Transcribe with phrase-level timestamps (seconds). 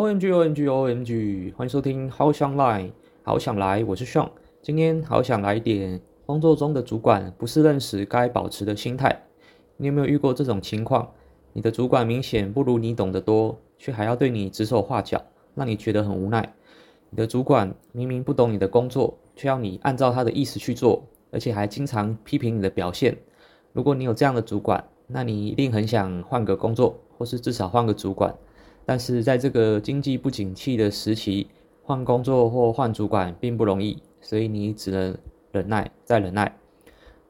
[0.00, 2.90] OMG OMG OMG，欢迎收听好想来，
[3.22, 4.30] 好想来，我是 Sean。
[4.62, 9.24] 今天好想来一点工作中的主管不是认识该保持的心态。
[9.76, 11.06] 你有没有遇过这种情况？
[11.52, 15.22] 你的主管明显不如你懂得多，却还要对你指手画脚，
[15.54, 16.54] 让你觉得很无奈。
[17.10, 23.18] 你的主管明明不懂你的工作，却要你按照他的意思去做，而且还经常批评你的表现。
[23.74, 28.34] 如果你有这样的主管，那你一定很想换个工作，或是至少换个主管。
[28.90, 31.46] 但是在这个经济不景气的时期，
[31.84, 35.16] 换工作或换主管并不容易，所以你只能
[35.52, 36.58] 忍耐再忍耐，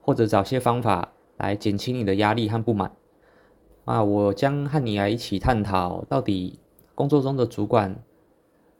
[0.00, 2.90] 或者找些方法来减轻你的压力和不满。
[3.84, 6.58] 啊，我将和你来一起探讨，到底
[6.94, 7.94] 工作中的主管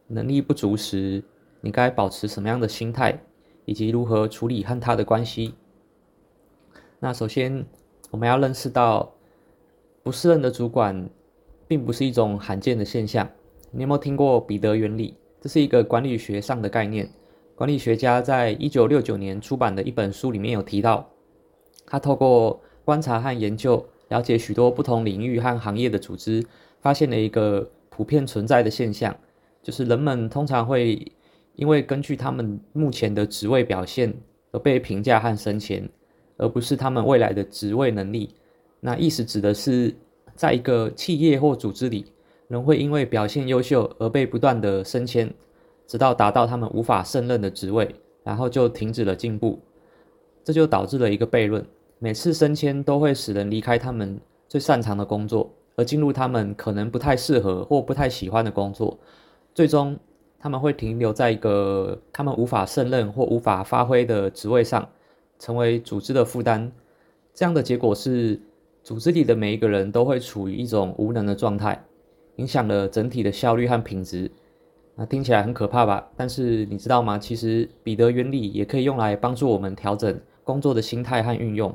[0.07, 1.23] 能力不足时，
[1.61, 3.23] 你该保持什么样的心态，
[3.67, 5.55] 以及如何处理和他的关系。
[6.99, 7.67] 那首先，
[8.11, 9.13] 我们要认识到，
[10.03, 11.11] 不适任的主管，
[11.71, 13.31] 并不是一种罕见的现象。
[13.71, 15.15] 你有没有听过彼得原理？
[15.41, 17.09] 这是一个管理学上的概念。
[17.55, 21.09] 管理学家在一九六九年出版的一本书里面有提到，
[21.87, 26.45] 他透过观察和研究，了解许多不同领域和行业的组织，
[26.81, 29.17] 发现了一个普遍存在的现象，
[29.63, 31.13] 就是人们通常会
[31.55, 34.13] 因为根据他们目前的职位表现
[34.51, 35.89] 而被评价和升迁。
[36.37, 38.35] 而不是他们未来的职位能力。
[38.81, 39.95] 那意思指的是，
[40.41, 42.07] 在一个企业或组织里，
[42.49, 45.31] 人会因为表现优秀而被不断的升迁，
[45.87, 49.61] 直到达到他们无法胜任的职位，然后就停止了进步。
[50.43, 51.63] 这就导致了一个悖论：
[51.99, 54.19] 每次升迁都会使人离开他们
[54.49, 58.99] 最擅长的工作，而进入他们可能不太适合或不太喜欢的工作。
[59.55, 59.95] 最终，
[60.39, 64.89] 他们会停留在一个他们无法胜任或无法发挥的职位上。
[65.39, 66.73] 成为组织的负担，
[67.35, 68.41] 这样的结果是，
[68.83, 71.85] 组织里的每一个人都会处于一种无能的状态，
[72.37, 74.31] 影响了整体的效率和品质。
[74.97, 76.11] 那听起来很可怕吧？
[76.17, 77.19] 但是你知道吗？
[77.19, 81.75] 其实彼得原理也可以用来帮助我们调整工作的心态和运用。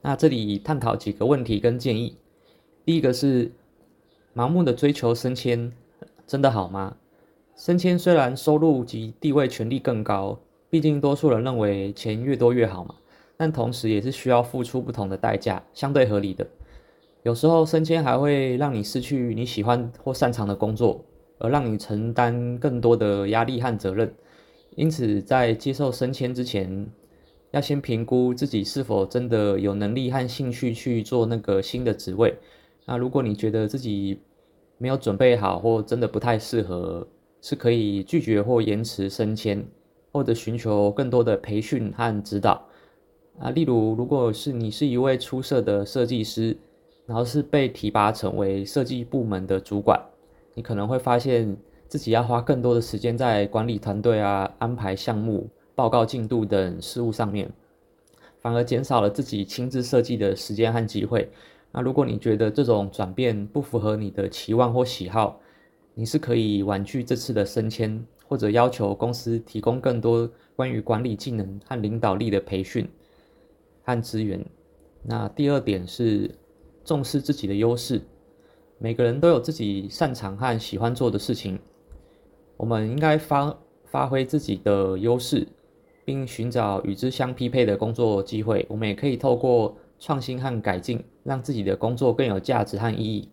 [0.00, 2.16] 那这里探讨几个问题跟建议。
[2.84, 3.52] 第一个是，
[4.34, 5.72] 盲目的追求升迁，
[6.26, 6.96] 真的好吗？
[7.54, 10.38] 升迁虽然收入及地位、权力更高。
[10.68, 12.94] 毕竟，多数人认为钱越多越好嘛，
[13.42, 16.46] 但同时也是需要付出不同的代价，相对合理的。
[17.24, 21.04] 有时候升迁还会让你失去你喜欢或擅长的工作，
[21.40, 24.14] 而让你承担更多的压力和责任。
[24.76, 26.86] 因此，在接受升迁之前，
[27.50, 32.32] 要先评估自己是否真的有能力和兴趣去做那个新的职位。
[32.86, 34.20] 那如果你觉得自己
[34.78, 37.04] 没有准备好，或真的不太适合，
[37.40, 39.66] 是可以拒绝或延迟升迁。
[40.14, 42.62] 或者寻求更多的培训和指导
[43.38, 46.56] 啊，例如，如果是你是一位出色的设计师，
[47.06, 50.00] 然后是被提拔成为设计部门的主管，
[50.54, 51.56] 你可能会发现
[51.88, 57.50] 自己要花更多的时间在管理团队啊、安排项目、报告进度等事务上面，
[58.40, 61.28] 反而减少了自己亲自设计的时间和机会。
[61.72, 65.40] 那如果你觉得这种转变不符合你的期望或喜好，
[65.94, 68.04] 你是可以婉拒这次的升迁。
[68.28, 70.26] 或者要求公司提供更多
[70.56, 72.88] 关于管理技能和领导力的培训
[73.82, 74.44] 和资源。
[75.02, 76.30] 那第二点是
[76.84, 78.00] 重视自己的优势。
[78.78, 81.58] 每个人都有自己擅长和喜欢做的事情，
[82.56, 85.46] 我们应该发发挥自己的优势，
[86.04, 88.66] 并寻找与之相匹配的工作机会。
[88.68, 93.28] 我们也可以透过创新和改进，让自己的工作更有价值和意义。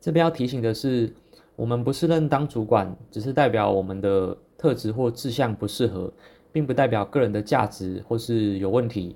[0.00, 1.12] 这边要提醒的是，
[1.54, 6.10] 我们不是任当主管，只是代表我们的特质或志向不适合，
[6.52, 9.14] 并不代表个人的价值或是有问题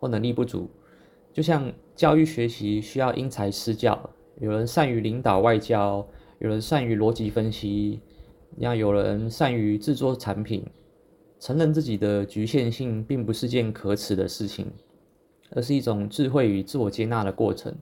[0.00, 0.68] 或能力不足。
[1.32, 4.10] 就像教育学习需要因材施教，
[4.40, 6.04] 有人善于领导外交，
[6.40, 8.00] 有人善于逻辑分析，
[8.58, 10.64] 让有人善于制作产品。
[11.38, 14.66] 承认自己的局限性，并不是件可耻的事情，
[15.52, 17.74] 而是一种智慧与自我接纳的过程。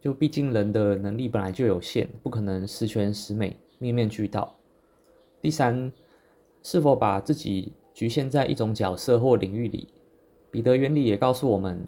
[0.00, 4.56] 就毕竟人的能力本来就有限，不可能十全十美、面面俱到。
[5.42, 5.90] 第三，
[6.62, 9.88] 是否把自己局限在一种角色或领域里？
[10.50, 11.86] 彼得原理也告诉我们，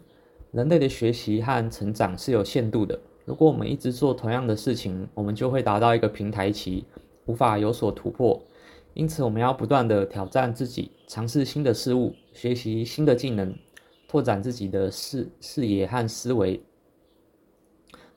[0.51, 2.99] 人类的学习和成长是有限度的。
[3.25, 6.85] 如果我们一直做同样的事情，我们就会达到一个平台期，
[7.25, 8.41] 无法有所突破。
[8.93, 13.55] 因此，我们要不断地挑战自己，尝试新的事物，学习新的技能，
[14.07, 16.61] 拓展自己的视视野和思维。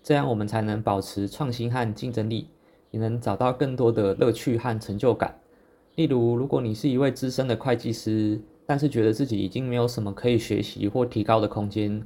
[0.02, 2.48] 这样我们才能保持创新和竞争力，
[2.90, 5.40] 也能找到更多的乐趣和成就感。
[5.94, 12.02] 例如，如果你是一位资深的会计师，但是觉得自己已经没有什么可以学习或提高的空间，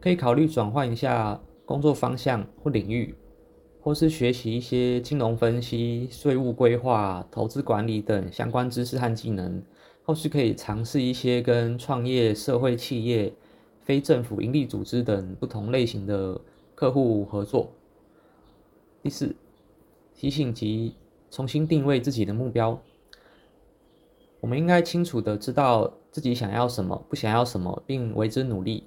[0.00, 3.14] 可以考虑转换一下工作方向或领域。
[3.84, 9.60] 或是学习一些金融分析、税务规划、投资管理等相关知识和技能，
[10.04, 13.32] 或是可以尝试一些跟创业、社会企业、
[13.80, 16.40] 非政府营利组织等不同类型的
[16.76, 17.72] 客户合作。
[19.02, 19.34] 第四，
[20.14, 20.94] 提醒及
[21.28, 22.80] 重新定位自己的目标。
[24.42, 28.84] 我们应该清楚地知道自己想要什么，不想要什么，并为之努力。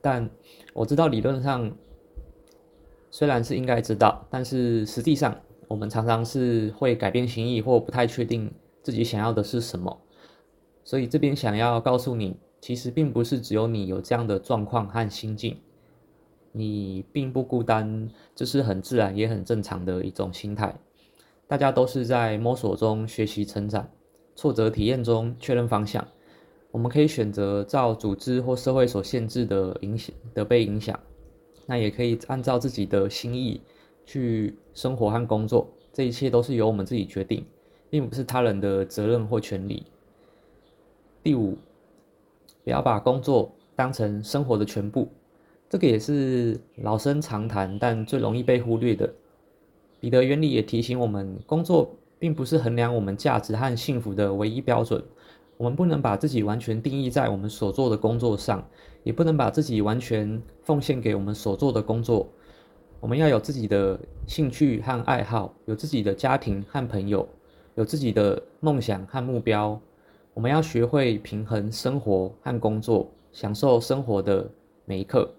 [0.00, 0.28] 但
[0.72, 1.70] 我知道理论上。
[3.08, 8.52] 虽然是应该知道，但是实际上，我们常常是会改变心意或不太确定
[8.82, 10.02] 自己想要的是什么。
[10.84, 15.58] 所以这边想要告诉你，其实并不是只有你有这样的状况和心境，
[16.52, 20.78] 你并不孤单，这是很自然也很正常的一种心态。
[21.46, 23.88] 大家都是在摸索中学习成长，
[24.36, 26.06] 挫折体验中确认方向。
[26.70, 31.00] 我们可以选择照组织或社会所限制的影响的被影响。
[31.68, 33.60] 那也可以按照自己的心意
[34.04, 37.44] 去生活和工作，这一切都是由我们自己决定，
[37.90, 39.84] 并不是他人的责任或权利。
[41.24, 41.58] 第五，
[42.62, 45.08] 不要把工作当成生活的全部，
[45.68, 49.12] 这个也是老生常谈，但最容易被忽略的。
[49.98, 55.02] 彼得原理也提醒我们，工作并不是衡量我们价值和幸福的唯一标准。
[55.56, 58.62] 我们不能把自己完全定义在我们所做的工作上，
[59.02, 62.28] 也不能把自己完全奉献给我们所做的工作。
[63.00, 67.26] 我们要有自己的兴趣和爱好，有自己的家庭和朋友，
[67.74, 69.80] 有自己的梦想和目标。
[70.34, 74.46] 我们要学会平衡生活和工作，享受生活的
[74.84, 75.30] 每一刻。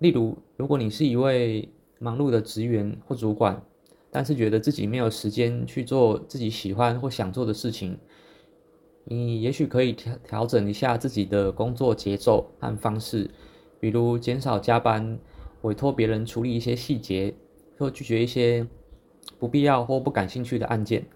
[0.00, 1.66] 例如，如果你是一位
[1.98, 3.58] 忙碌的职员或主管，
[4.16, 7.98] 但是觉得自己没有时间去做自己喜欢或想做的事情。
[9.04, 13.30] 你也许可以调调整一下自己的工作节奏和方式，
[13.78, 15.18] 比如减少加班，
[15.60, 17.34] 委托别人处理一些细节，
[17.76, 18.66] 或拒绝一些
[19.38, 21.06] 不必要或不感兴趣的案件。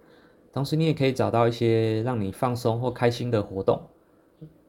[0.53, 3.81] 同时，你也可以找到一些让你放松或开心的活动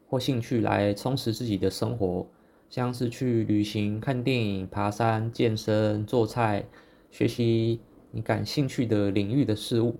[0.07, 2.25] 或兴趣来充实自己的生活，
[2.69, 6.65] 像是去旅行、看电影、爬山、健身、做菜、
[7.09, 7.81] 学习
[8.11, 9.95] 你感兴趣的领域的事物。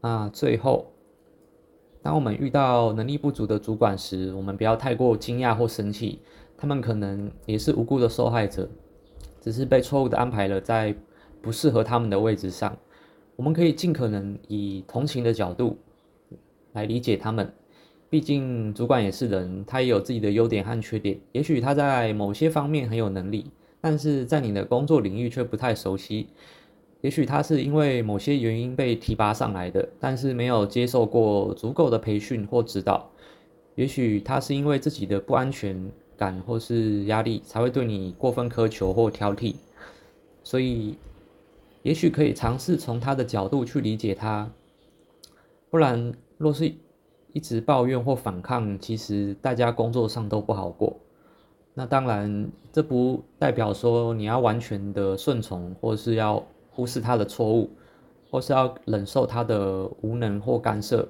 [0.00, 0.92] 那最后。
[2.02, 6.18] 当我们遇到能力不足的主管时，我们不要太过惊讶或生气，
[6.56, 8.66] 他们可能也是无辜的受害者，
[9.38, 10.96] 只是被错误的安排了在
[11.42, 12.74] 不适合他们的位置上。
[13.36, 15.76] 我们可以尽可能以同情的角度
[16.72, 17.52] 来理解他们，
[18.08, 21.20] 毕竟主管也是人，他也有自己的优点和缺点。
[21.32, 26.28] 也许他在某些方面很有能力，但是在你的工作领域却不太熟悉。
[27.02, 33.10] 也许他是因为某些原因被提拔上来的，但是没有接受过足够的培训或指导。
[33.74, 39.54] 也许他是因为自己的不安全感或是压力，才会对你过分苛求或挑剔。
[40.44, 40.98] 所以，
[41.82, 44.50] 也许可以尝试从他的角度去理解他。
[45.70, 46.70] 不然，若是
[47.32, 50.94] 一直抱怨或反抗，其实大家工作上都不好过。
[51.72, 56.44] 那当然，这不代表说你要完全的顺从，或是要。
[56.70, 57.70] 忽视他的错误，
[58.30, 61.08] 或是要忍受他的无能或干涉，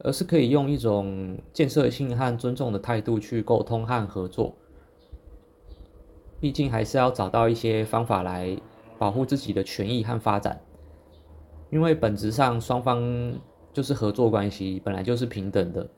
[0.00, 4.54] 而是可以用一种建设性和尊重的态度去沟通和合作。
[6.40, 8.56] 毕竟还是要找到一些方法来
[8.98, 10.60] 保护自己的权益和发展，
[11.70, 13.38] 因为本质上双方
[13.72, 15.88] 就是合作关系，本来就是平等的。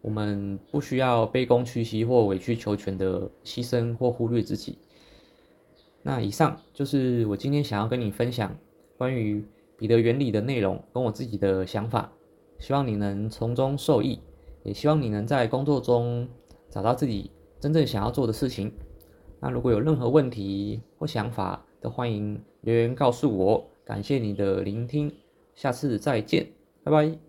[0.00, 4.78] 我们不需要卑躬屈膝或委曲求全的牺牲或忽略自己。
[6.08, 8.56] 那以上就是我今天想要跟你分享
[8.96, 9.44] 关于
[9.76, 12.10] 彼得原理的内容，跟我自己的想法，
[12.58, 14.18] 希望你能从中受益，
[14.62, 16.26] 也希望你能在工作中
[16.70, 18.72] 找到自己真正想要做的事情。
[19.38, 23.62] 那如果有任何问题或想法，都欢迎留言告诉我。
[23.84, 25.12] 感谢你的聆听，
[25.54, 26.46] 下次再见，
[26.82, 27.27] 拜拜。